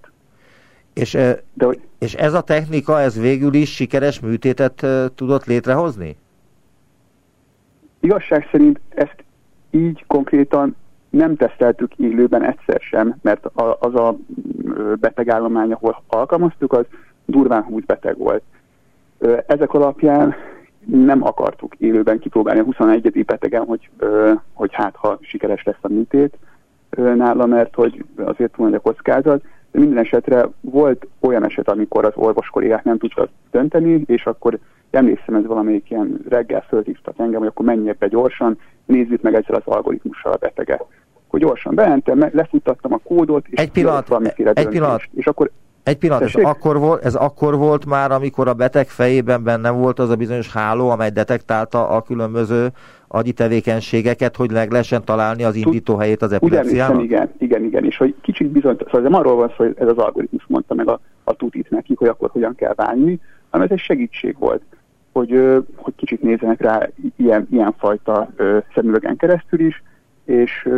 [0.92, 1.12] És,
[1.54, 1.66] De,
[1.98, 6.16] és ez a technika, ez végül is sikeres műtétet tudott létrehozni?
[8.00, 9.24] Igazság szerint ezt
[9.70, 10.76] így konkrétan
[11.14, 13.46] nem teszteltük élőben egyszer sem, mert
[13.78, 14.16] az a
[15.00, 16.84] betegállomány, ahol alkalmaztuk, az
[17.24, 18.42] durván 20 beteg volt.
[19.46, 20.34] Ezek alapján
[20.84, 23.24] nem akartuk élőben kipróbálni a 21.
[23.24, 23.90] betegen, hogy,
[24.52, 26.38] hogy hát ha sikeres lesz a műtét
[26.96, 32.04] nála, mert hogy azért túl nagy a kockázat, de minden esetre volt olyan eset, amikor
[32.04, 34.58] az orvos kollégák nem tudtak dönteni, és akkor
[34.90, 39.56] emlékszem, ez valamelyik ilyen reggel fölhívtak engem, hogy akkor menjek be gyorsan, nézzük meg ezzel
[39.56, 40.84] az algoritmussal a beteget.
[41.34, 45.02] Hogy gyorsan bementem, lefutattam a kódot, és egy pillanat, egy pillanat.
[45.14, 45.50] És akkor
[45.82, 49.98] egy pillanat, ez akkor, volt, ez akkor volt már, amikor a beteg fejében benne volt
[49.98, 52.68] az a bizonyos háló, amely detektálta a különböző
[53.08, 57.02] agyi tevékenységeket, hogy meg lehessen találni az indító helyét az epilepsziának?
[57.02, 59.98] Igen, igen, igen, és hogy kicsit bizony, szóval nem arról van szó, hogy ez az
[59.98, 63.20] algoritmus mondta meg a, a tutit nekik, hogy akkor hogyan kell válni,
[63.50, 64.62] hanem ez egy segítség volt,
[65.12, 68.30] hogy, hogy kicsit nézzenek rá ilyen, ilyen fajta
[68.74, 69.82] szemüvegen keresztül is,
[70.24, 70.68] és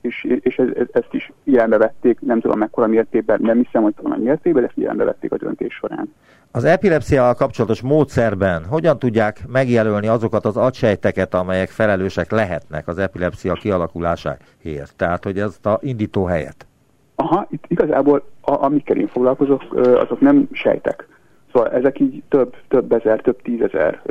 [0.00, 3.94] és, és ez, ez, ezt is figyelembe vették, nem tudom mekkora mértékben, nem hiszem, hogy
[4.02, 6.14] talán mértékben, de figyelembe vették a döntés során.
[6.50, 13.52] Az epilepsziával kapcsolatos módszerben hogyan tudják megjelölni azokat az agysejteket, amelyek felelősek lehetnek az epilepsia
[13.52, 14.96] kialakulásáért?
[14.96, 16.66] Tehát, hogy ezt a indító helyet?
[17.14, 21.08] Aha, itt igazából a, amikkel én foglalkozok, azok nem sejtek.
[21.52, 24.02] Szóval ezek így több, több ezer, több tízezer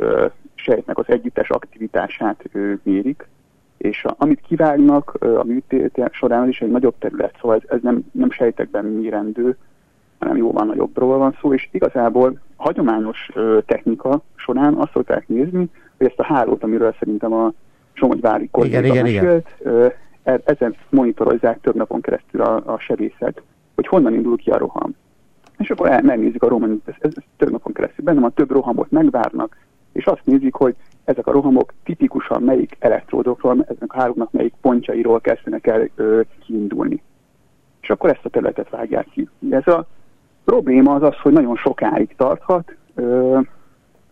[0.54, 2.44] sejtnek az együttes aktivitását
[2.82, 3.28] mérik,
[3.78, 7.82] és a, amit kivágnak a műtét során az is egy nagyobb terület, szóval ez, ez
[7.82, 9.56] nem, nem sejtekben mérendő,
[10.18, 13.30] hanem jóval nagyobbról van szó, és igazából hagyományos
[13.66, 17.52] technika során azt szokták nézni, hogy ezt a hálót, amiről szerintem a
[17.92, 19.86] Somogyvári kolléga mesélt, ö,
[20.22, 23.42] e, ezen monitorozzák több napon keresztül a, a sebészek,
[23.74, 24.94] hogy honnan indul ki a roham.
[25.58, 28.50] És akkor el, megnézik a rohamot, ez, ez, ez több napon keresztül benne a több
[28.50, 29.56] rohamot megvárnak,
[29.98, 35.20] és azt nézik, hogy ezek a rohamok tipikusan melyik elektródokról, ezek a hálóknak melyik pontjairól
[35.20, 37.02] kezdenek el ö, kiindulni.
[37.80, 39.28] És akkor ezt a területet vágják ki.
[39.50, 39.86] Ez a
[40.44, 42.76] probléma az az, hogy nagyon sokáig tarthat.
[42.94, 43.40] Ö,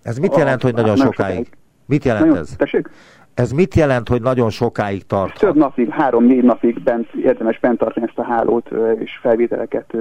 [0.02, 1.34] ez mit jelent, a, hogy nagyon, nagyon sokáig?
[1.36, 1.56] sokáig?
[1.86, 2.56] Mit jelent nagyon, ez?
[2.56, 2.90] Tessék?
[3.34, 5.38] Ez mit jelent, hogy nagyon sokáig tart?
[5.38, 9.94] Több napig, három-négy napig bent, érdemes bent tartani ezt a hálót és felvételeket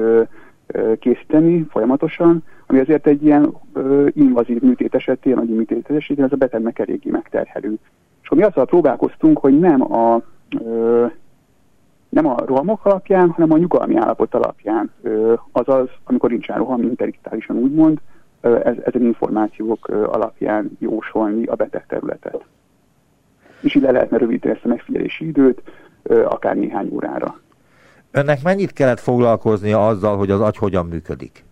[0.99, 3.53] készíteni folyamatosan, ami azért egy ilyen
[4.09, 7.77] invazív műtét esetén, nagy műtét esetén ez a betegnek eléggé megterhelő.
[8.21, 10.21] És akkor mi azzal próbálkoztunk, hogy nem a,
[12.09, 14.91] nem a rohamok alapján, hanem a nyugalmi állapot alapján,
[15.51, 17.99] azaz, amikor nincsen roham, interiktálisan úgymond,
[18.41, 22.45] ö, ez, ezen információk ö, alapján jósolni a beteg területet.
[23.61, 25.61] És így le lehetne rövidíteni ezt a megfigyelési időt,
[26.07, 27.39] akár néhány órára.
[28.15, 31.43] Önnek mennyit kellett foglalkoznia azzal, hogy az agy hogyan működik?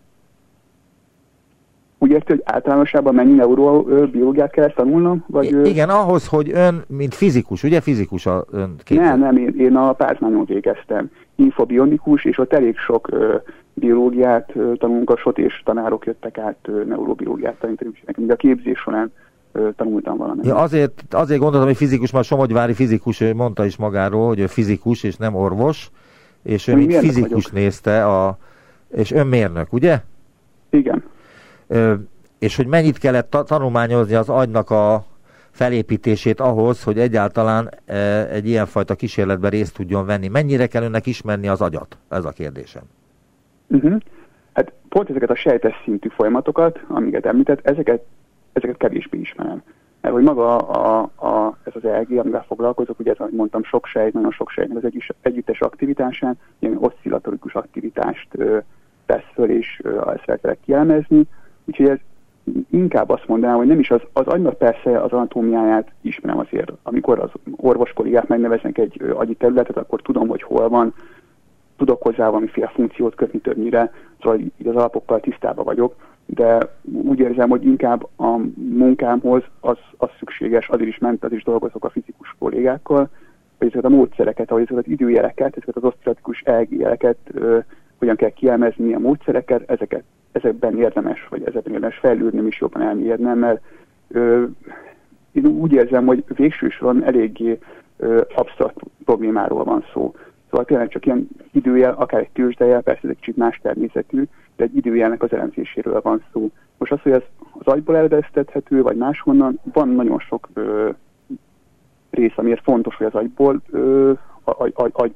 [1.98, 5.24] Úgy érti, hogy általánosában mennyi neurobiológiát kell ezt tanulnom?
[5.28, 9.06] Vagy, I- igen, ahhoz, hogy ön, mint fizikus, ugye fizikus a ön képzel?
[9.06, 11.12] Nem, nem, én, én a Pázmányon végeztem.
[11.36, 13.36] Infobionikus, és ott elég sok ö,
[13.74, 18.80] biológiát ö, tanulunk, a SOT és tanárok jöttek át ö, neurobiológiát tanítani, nekem a képzés
[18.80, 19.12] során
[19.52, 20.46] ö, tanultam valamit.
[20.46, 24.48] Ja, azért, azért gondoltam, hogy fizikus, mert Somogyvári fizikus, ő mondta is magáról, hogy ő
[24.48, 25.92] fizikus és nem orvos,
[26.44, 27.52] és ő mint fizikus vagyok.
[27.52, 28.38] nézte, a,
[28.96, 30.02] és önmérnök, ugye?
[30.70, 31.04] Igen.
[31.68, 31.94] Ö,
[32.40, 35.06] és hogy mennyit kellett ta- tanulmányozni az agynak a
[35.52, 40.28] felépítését ahhoz, hogy egyáltalán e, egy ilyenfajta kísérletben részt tudjon venni.
[40.28, 41.98] Mennyire kell önnek ismerni az agyat?
[42.10, 42.84] Ez a kérdésem.
[43.68, 43.98] Uh-huh.
[44.54, 48.04] Hát pont ezeket a sejtes szintű folyamatokat, amiket említett, ezeket,
[48.54, 49.64] ezeket kevésbé ismerem.
[50.04, 53.86] Mert hogy maga a, a, ez az ELG, amivel foglalkozok, ugye ez, ahogy mondtam, sok
[53.86, 58.58] sejt, nagyon sok sejtnek az egy, együttes aktivitásán, ilyen oszcillatorikus aktivitást ö,
[59.06, 61.24] tesz föl, és ö, ezt szeretek kielemezni.
[61.66, 61.98] Úgyhogy ez
[62.70, 66.72] inkább azt mondanám, hogy nem is az, az agynak persze az anatómiáját ismerem azért.
[66.84, 70.94] Amikor az orvos kollégák megneveznek egy ö, agyi területet, akkor tudom, hogy hol van,
[71.78, 76.58] tudok hozzá valamiféle funkciót kötni többnyire, szóval így az alapokkal tisztában vagyok de
[76.92, 81.86] úgy érzem, hogy inkább a munkámhoz az, az szükséges, azért is ment, az is dolgozok
[81.86, 83.10] a fizikus kollégákkal,
[83.58, 87.60] hogy ezeket a módszereket, ahogy ezeket az időjeleket, ezeket az osztratikus elgjeleket ö,
[87.98, 93.40] hogyan kell kiemezni a módszereket, ezeket, ezekben érdemes, vagy ezekben érdemes fejlődni, is jobban elmérnem,
[93.40, 93.62] mert
[94.08, 94.44] ö,
[95.32, 97.60] én úgy érzem, hogy végső soron eléggé
[98.36, 100.16] absztrakt problémáról van szó.
[100.54, 104.24] Szóval tényleg csak ilyen időjel, akár egy tőzsdejel, persze ez egy kicsit más természetű,
[104.56, 106.52] de egy időjelnek az elemzéséről van szó.
[106.78, 110.90] Most az, hogy ez az agyból eredeztethető, vagy máshonnan, van nagyon sok ö,
[112.10, 114.12] rész, amiért fontos, hogy az agyból ö,
[114.44, 115.14] agy, agy,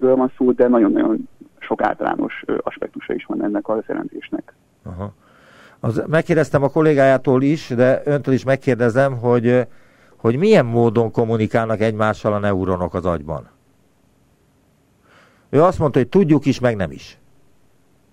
[0.00, 4.54] van szó, de nagyon-nagyon sok általános ö, aspektusa is van ennek az elemzésnek.
[4.82, 5.12] Aha.
[5.80, 9.66] Az, megkérdeztem a kollégájától is, de öntől is megkérdezem, hogy,
[10.16, 13.52] hogy milyen módon kommunikálnak egymással a neuronok az agyban.
[15.54, 17.18] Ő azt mondta, hogy tudjuk is, meg nem is.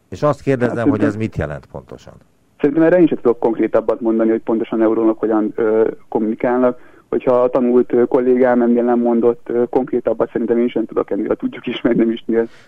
[0.10, 2.14] És azt kérdezem, hát, hogy ez mit jelent pontosan.
[2.60, 6.80] Szerintem erre én sem tudok konkrétabbat mondani, hogy pontosan a neuronok hogyan ö, kommunikálnak.
[7.10, 11.68] Hogyha a tanult kollégám ennél nem mondott ö, konkrétabbat, szerintem én sem tudok ennél, tudjuk
[11.68, 12.24] is, meg nem is.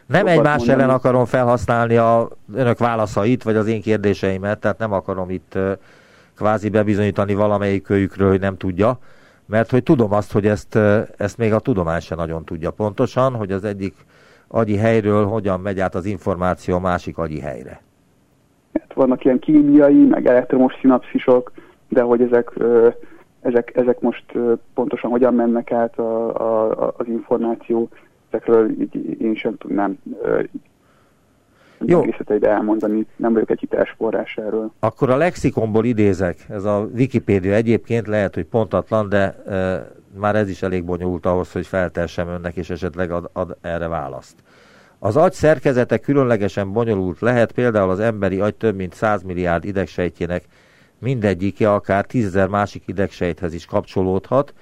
[0.06, 0.82] Nem egymás mondani.
[0.82, 5.72] ellen akarom felhasználni a önök válaszait, vagy az én kérdéseimet, tehát nem akarom itt ö,
[6.36, 9.00] kvázi bebizonyítani valamelyik kölyükről, hogy nem tudja,
[9.46, 10.76] mert hogy tudom azt, hogy ezt,
[11.18, 13.94] ezt még a tudomány sem nagyon tudja pontosan, hogy az egyik
[14.56, 17.82] agyi helyről hogyan megy át az információ a másik agyi helyre.
[18.74, 21.52] Hát vannak ilyen kémiai, meg elektromos szinapszisok,
[21.90, 22.52] de hogy ezek,
[23.42, 24.26] ezek, ezek most
[24.74, 27.90] pontosan hogyan mennek át a, a, az információ,
[28.30, 29.98] ezekről így én sem tudnám
[31.86, 32.02] jó.
[32.02, 34.72] részleteibe elmondani, nem vagyok egy hiteles forrás erről.
[34.80, 39.88] Akkor a lexikonból idézek, ez a Wikipédia egyébként lehet, hogy pontatlan, de e,
[40.20, 44.36] már ez is elég bonyolult ahhoz, hogy feltessem önnek, és esetleg ad, ad erre választ.
[45.00, 50.44] Az agy szerkezete különlegesen bonyolult lehet, például az emberi agy több mint 100 milliárd idegsejtjének
[51.00, 54.54] mindegyike akár tízezer másik idegsejthez is kapcsolódhat,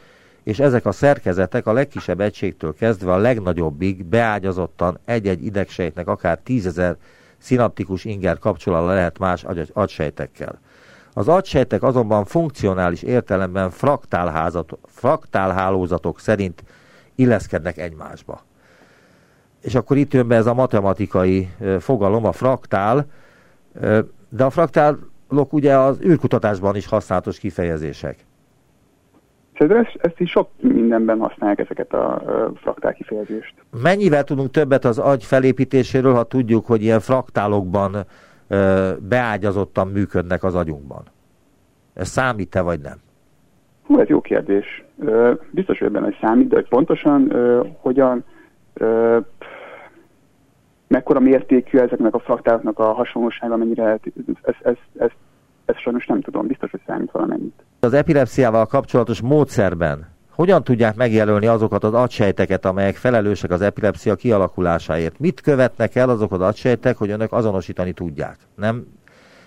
[0.44, 6.96] és ezek a szerkezetek a legkisebb egységtől kezdve a legnagyobbig beágyazottan egy-egy idegsejtnek akár tízezer
[7.38, 10.60] szinaptikus inger kapcsolata lehet más agy agysejtekkel.
[11.14, 13.72] Az agysejtek azonban funkcionális értelemben
[14.86, 16.64] fraktálhálózatok szerint
[17.16, 18.42] illeszkednek egymásba.
[19.62, 23.06] És akkor itt jön be ez a matematikai fogalom, a fraktál,
[24.30, 28.26] de a fraktálok ugye az űrkutatásban is használatos kifejezések.
[29.58, 32.22] Szerintem ezt, ezt is sok mindenben használják ezeket a
[32.56, 33.54] fraktál kifejezést.
[33.82, 37.96] Mennyivel tudunk többet az agy felépítéséről, ha tudjuk, hogy ilyen fraktálokban
[39.00, 41.04] beágyazottan működnek az agyunkban?
[41.94, 42.98] Ez számít-e, vagy nem?
[43.84, 44.84] Hú, ez jó kérdés.
[45.52, 47.34] Biztos, hogy ebben hogy számít, de hogy pontosan
[47.80, 48.24] hogyan,
[50.88, 54.00] mekkora mértékű ezeknek a fraktáloknak a hasonlósága, mennyire ez,
[54.42, 55.10] ez, ez, ez,
[55.72, 57.64] ezt sajnos nem tudom, biztos, hogy számít valamennyit.
[57.80, 65.20] Az epilepsziával kapcsolatos módszerben hogyan tudják megjelölni azokat az agysejteket, amelyek felelősek az epilepsia kialakulásáért?
[65.20, 68.36] Mit követnek el azok az agysejtek, hogy önök azonosítani tudják?
[68.56, 68.86] Nem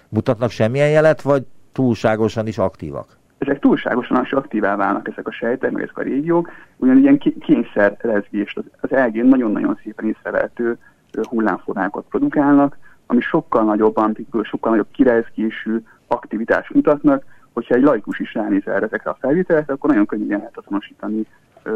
[0.08, 3.06] mutatnak semmilyen jelet, vagy túlságosan is aktívak?
[3.38, 7.96] Ezek túlságosan is aktívá válnak ezek a sejtek, meg ezek a régiók, ugyan ilyen kényszer
[8.00, 10.78] lezgést, az, az elgén nagyon-nagyon szépen észrevehető
[11.22, 18.34] hullámformákat produkálnak, ami sokkal nagyobb amplitúdó, sokkal nagyobb kirezgésű aktivitást mutatnak, hogyha egy laikus is
[18.34, 21.26] ránéz erre ezekre a felvételekre, akkor nagyon könnyen lehet azonosítani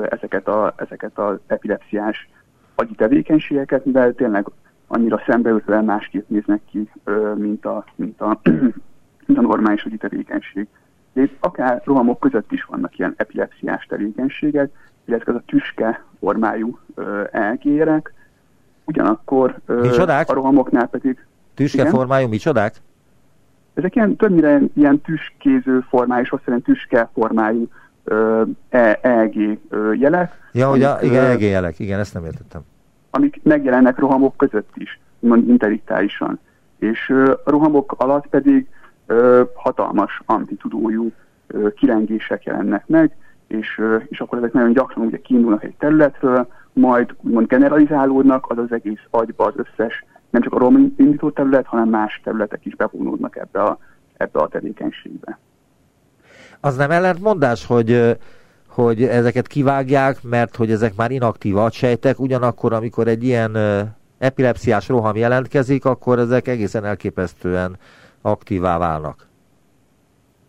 [0.09, 2.29] ezeket, a, ezeket az epilepsziás
[2.75, 4.47] agyi tevékenységeket, mivel tényleg
[4.87, 6.91] annyira szembeütően másképp néznek ki,
[7.35, 8.41] mint a, mint a,
[9.27, 10.67] mint a normális agyi tevékenység.
[11.12, 14.71] De itt akár rohamok között is vannak ilyen epilepsziás tevékenységek,
[15.05, 16.79] illetve ez a tüske formájú
[17.31, 18.12] elgérek,
[18.85, 21.27] ugyanakkor a rohamoknál pedig...
[21.55, 22.81] Tüske igen, formájú micsodák?
[23.79, 27.69] Ezek ilyen, többnyire ilyen tüskéző formájú, és azt tüske formájú
[28.69, 29.59] EEG
[29.93, 30.33] jelek.
[30.53, 32.61] Ja, hogy a, igen, EEG jelek, igen, ezt nem értettem.
[33.11, 36.38] Amik megjelennek rohamok között is, mond interiktálisan.
[36.79, 37.09] És
[37.45, 38.67] a rohamok alatt pedig
[39.07, 41.12] ö, hatalmas amplitudójú
[41.47, 46.49] ö, kirengések jelennek meg, és, ö, és akkor ezek nagyon gyakran ugye kiindulnak egy területről,
[46.73, 51.67] majd úgymond generalizálódnak, az az egész agyba az összes, nem csak a rom indító terület,
[51.67, 53.79] hanem más területek is bevonódnak ebbe a,
[54.17, 55.38] ebbe a tevékenységbe.
[56.61, 58.17] Az nem ellentmondás, hogy
[58.69, 63.57] hogy ezeket kivágják, mert hogy ezek már inaktív agysejtek, ugyanakkor, amikor egy ilyen
[64.18, 67.76] epilepsziás roham jelentkezik, akkor ezek egészen elképesztően
[68.22, 69.26] aktívá válnak.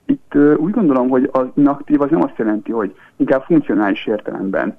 [0.06, 4.78] Itt úgy gondolom, hogy az inaktív az nem azt jelenti, hogy inkább funkcionális értelemben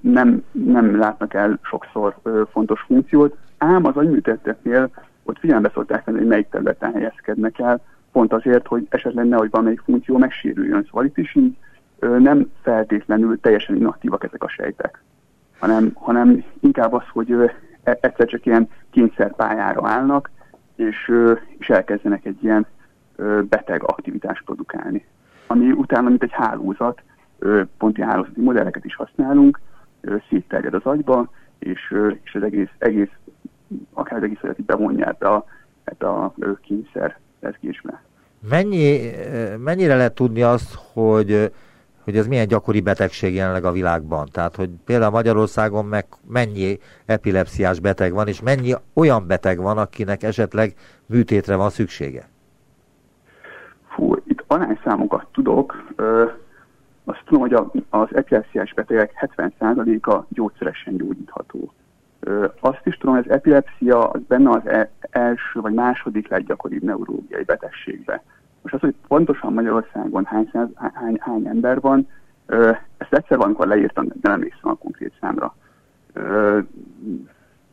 [0.00, 2.16] nem, nem látnak el sokszor
[2.52, 4.90] fontos funkciót, ám az agyműtetteknél
[5.22, 7.80] ott figyelembe szokták venni, hogy melyik területen helyezkednek el,
[8.12, 10.84] pont azért, hogy esetleg nehogy valamelyik funkció megsérüljön.
[10.84, 11.56] Szóval itt is így
[12.18, 15.02] nem feltétlenül teljesen inaktívak ezek a sejtek,
[15.58, 17.30] hanem, hanem inkább az, hogy
[17.82, 20.30] e, egyszer csak ilyen kényszerpályára állnak,
[20.76, 21.12] és,
[21.58, 22.66] és elkezdenek egy ilyen
[23.48, 25.04] beteg aktivitást produkálni.
[25.46, 27.02] Ami utána, mint egy hálózat,
[27.78, 29.60] pont ilyen hálózati modelleket is használunk,
[30.28, 33.10] szétterjed az agyba, és, és az egész, egész
[33.92, 35.44] akár az egész bevonja ebbe a,
[35.84, 38.02] ebbe a kényszer rezgésbe.
[38.48, 39.10] Mennyi,
[39.58, 41.52] mennyire lehet tudni azt, hogy,
[42.04, 44.28] hogy ez milyen gyakori betegség jelenleg a világban?
[44.32, 50.22] Tehát, hogy például Magyarországon meg mennyi epilepsziás beteg van, és mennyi olyan beteg van, akinek
[50.22, 50.74] esetleg
[51.06, 52.28] műtétre van szüksége?
[53.88, 55.84] Fú, itt arányszámokat tudok.
[55.96, 56.24] Ö,
[57.04, 61.72] azt tudom, hogy a, az epilepsziás betegek 70%-a gyógyszeresen gyógyítható.
[62.60, 67.42] Azt is tudom, hogy az epilepsia az benne az e- első vagy második leggyakoribb neurológiai
[67.42, 68.22] betegségbe.
[68.62, 72.08] Most az, hogy pontosan Magyarországon hány, száz, hány, hány ember van,
[72.96, 75.54] ezt egyszer valamikor leírtam, de nem emlékszem a konkrét számra.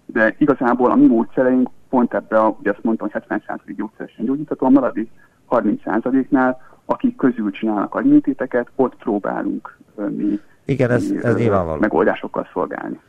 [0.06, 4.66] De igazából a mi módszereink pont ebbe, a, ugye azt mondtam, hogy 70% gyógyszeresen gyógyítható,
[4.66, 5.10] a maradék
[5.50, 9.78] 30%-nál, akik közül csinálnak agyműtéteket, ott próbálunk
[10.10, 11.80] mi, Igen, ez, mi, ez nyilvánvaló.
[11.80, 13.00] megoldásokkal szolgálni.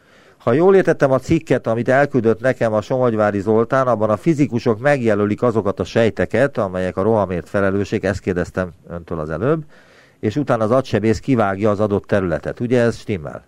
[0.43, 5.43] Ha jól értettem a cikket, amit elküldött nekem a Somogyvári Zoltán, abban a fizikusok megjelölik
[5.43, 9.63] azokat a sejteket, amelyek a rohamért felelősek, ezt kérdeztem öntől az előbb,
[10.21, 12.61] és utána az agysebész kivágja az adott területet.
[12.61, 13.45] Ugye ez stimmel?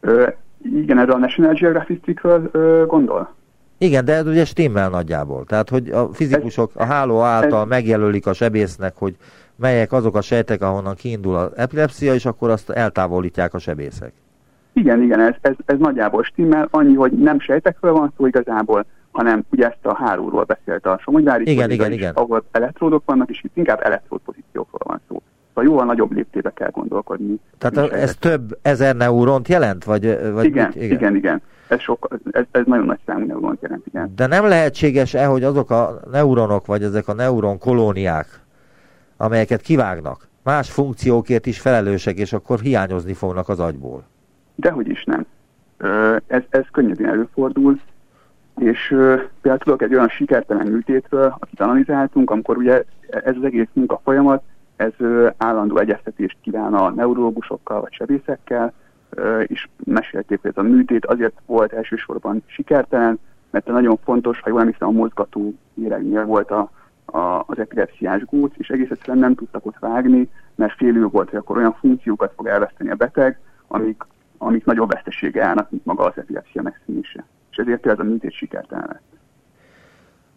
[0.00, 0.28] Ö,
[0.74, 2.50] igen, erről a National Geographic cikkről
[2.86, 3.34] gondol?
[3.78, 5.44] Igen, de ez ugye stimmel nagyjából.
[5.44, 9.16] Tehát, hogy a fizikusok a háló által ez, megjelölik a sebésznek, hogy
[9.56, 14.12] melyek azok a sejtek, ahonnan kiindul az epilepsia, és akkor azt eltávolítják a sebészek.
[14.72, 19.44] Igen, igen, ez, ez, ez nagyjából stimmel, annyi, hogy nem sejtekről van szó igazából, hanem
[19.50, 22.12] ugye ezt a hálóról beszélt a Somogyvári, igen, igen, is, igen.
[22.14, 25.22] ahol elektródok vannak, és itt inkább elektródpozíciókról van szó.
[25.48, 27.38] Szóval jóval nagyobb léptébe kell gondolkodni.
[27.58, 29.84] Tehát ez több ezer neuront jelent?
[29.84, 30.82] Vagy, vagy igen, mit?
[30.82, 31.42] igen, igen, igen.
[31.68, 34.12] Ez, sok, ez, ez nagyon nagy számú neuront jelent, igen.
[34.16, 38.26] De nem lehetséges-e, hogy azok a neuronok, vagy ezek a neuron kolóniák,
[39.16, 44.04] amelyeket kivágnak, más funkciókért is felelősek, és akkor hiányozni fognak az agyból?
[44.54, 45.26] Dehogy is nem.
[46.26, 47.80] Ez, ez könnyedén előfordul,
[48.56, 48.88] és
[49.40, 54.42] például tudok egy olyan sikertelen műtétről, akit analizáltunk, amikor ugye ez az egész munka folyamat,
[54.76, 54.92] ez
[55.36, 58.72] állandó egyeztetést kíván a neurológusokkal vagy sebészekkel,
[59.46, 63.18] és mesélték, hogy ez a műtét azért volt elsősorban sikertelen,
[63.50, 66.70] mert nagyon fontos, ha jól emlékszem, a mozgató éregnél volt a,
[67.04, 71.38] a, az epilepsziás góc, és egész egyszerűen nem tudtak ott vágni, mert félő volt, hogy
[71.38, 73.38] akkor olyan funkciókat fog elveszteni a beteg,
[73.68, 74.04] amik,
[74.46, 77.24] amik nagyobb vesztesége állnak, mint maga az epilepsia megszűnése.
[77.50, 79.02] És ezért ez a műtét sikertelen lett.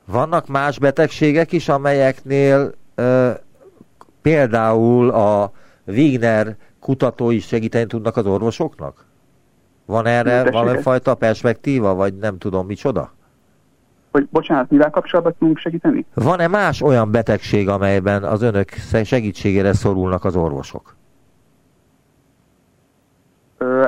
[0.05, 3.31] Vannak más betegségek is, amelyeknél ö,
[4.21, 5.51] például a
[5.85, 9.05] Wigner kutatói segíteni tudnak az orvosoknak?
[9.85, 13.13] Van erre valamifajta perspektíva, vagy nem tudom micsoda?
[14.11, 16.05] Hogy bocsánat, mivel kapcsolatban tudunk segíteni?
[16.13, 18.69] Van-e más olyan betegség, amelyben az önök
[19.03, 20.95] segítségére szorulnak az orvosok?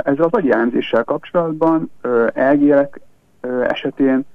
[0.04, 1.92] Ez az agyjellemzéssel kapcsolatban
[2.34, 3.00] elgélek
[3.68, 4.26] esetén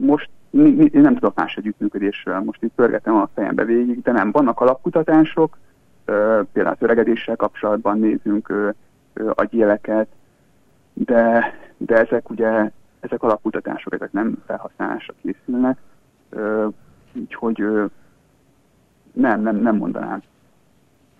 [0.00, 0.30] most
[0.76, 5.58] én nem tudok más együttműködésről, most itt pörgetem a fejembe végig, de nem, vannak alapkutatások,
[6.52, 8.74] például az öregedéssel kapcsolatban nézünk
[9.34, 10.08] agyéleket,
[10.92, 12.70] de, de ezek ugye,
[13.00, 15.78] ezek alapkutatások, ezek nem felhasználásra készülnek,
[17.14, 17.64] úgyhogy
[19.12, 20.22] nem, nem, nem mondanám.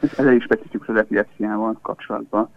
[0.00, 2.48] Ez, ez elég specifikus az epilepsziával kapcsolatban.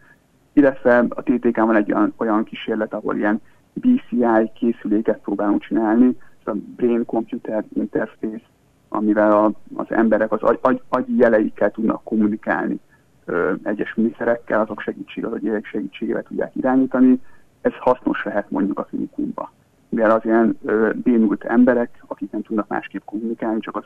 [0.54, 3.42] Illetve a TTK van egy olyan, olyan kísérlet, ahol ilyen
[3.74, 6.18] BCI készüléket próbálunk csinálni,
[6.50, 8.46] a Brain Computer Interface,
[8.90, 12.80] amivel a, az emberek az agy, agy, agyi jeleikkel tudnak kommunikálni
[13.26, 17.22] ö, egyes műszerekkel, azok segítség, az agyérek segítségével tudják irányítani.
[17.62, 19.52] Ez hasznos lehet mondjuk a klinikumba.
[19.90, 23.84] Mivel az ilyen ö, bénult emberek, akik nem tudnak másképp kommunikálni, csak az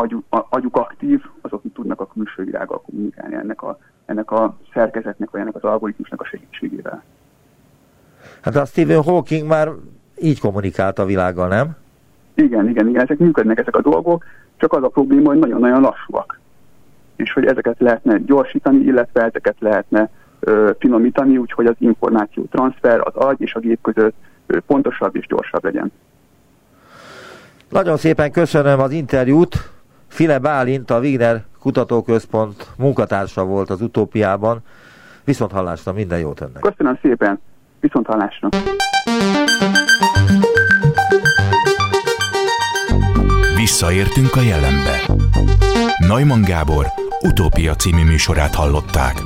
[0.00, 5.40] agyuk, agyuk aktív, azok tudnak a külső világgal kommunikálni ennek a, ennek a szerkezetnek, vagy
[5.40, 7.02] ennek az algoritmusnak a segítségével.
[8.40, 9.68] Hát a Stephen Hawking már
[10.22, 11.76] így kommunikált a világgal, nem?
[12.34, 14.24] Igen, igen, igen, ezek működnek ezek a dolgok,
[14.56, 16.40] csak az a probléma, hogy nagyon-nagyon lassúak.
[17.16, 23.14] És hogy ezeket lehetne gyorsítani, illetve ezeket lehetne ö, finomítani, úgyhogy az információ transfer az
[23.14, 24.14] agy és a gép között
[24.46, 25.92] ö, pontosabb és gyorsabb legyen.
[27.68, 29.70] Nagyon szépen köszönöm az interjút.
[30.10, 34.62] File Bálint, a Wigner Kutatóközpont munkatársa volt az utópiában.
[35.24, 36.60] Viszont hallásra, minden jót önnek.
[36.60, 37.40] Köszönöm szépen,
[37.80, 38.48] viszont hallásra.
[43.56, 45.00] Visszaértünk a jelenbe.
[46.08, 46.86] Neumann Gábor
[47.20, 49.22] utópia című műsorát hallották.